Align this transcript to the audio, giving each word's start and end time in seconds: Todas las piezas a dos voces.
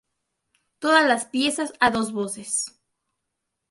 Todas 0.79 1.05
las 1.07 1.25
piezas 1.27 1.73
a 1.79 1.91
dos 1.91 2.11
voces. 2.11 2.81